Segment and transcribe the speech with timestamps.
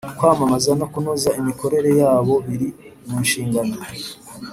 [0.17, 2.67] kwamamaza no kunoza imikorere yabo biri
[3.07, 3.75] munshingano